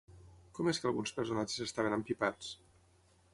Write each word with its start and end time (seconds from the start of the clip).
Com 0.59 0.69
és 0.71 0.79
que 0.83 0.89
alguns 0.91 1.13
personatges 1.17 1.61
estaven 1.67 1.97
empipats? 1.99 2.49